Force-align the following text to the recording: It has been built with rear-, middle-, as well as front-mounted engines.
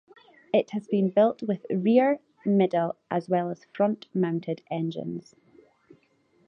It 0.51 0.71
has 0.71 0.87
been 0.87 1.11
built 1.11 1.43
with 1.43 1.63
rear-, 1.69 2.21
middle-, 2.43 2.95
as 3.11 3.29
well 3.29 3.51
as 3.51 3.67
front-mounted 3.75 4.63
engines. 4.71 5.35